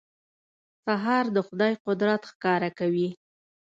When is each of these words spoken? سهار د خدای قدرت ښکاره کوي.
سهار 0.83 1.25
د 1.35 1.37
خدای 1.47 1.73
قدرت 1.85 2.21
ښکاره 2.31 2.69
کوي. 2.79 3.09